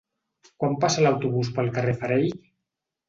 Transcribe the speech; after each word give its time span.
Quan 0.63 0.77
passa 0.85 1.03
l'autobús 1.05 1.51
pel 1.59 1.71
carrer 1.79 1.97
Farell? 2.01 2.29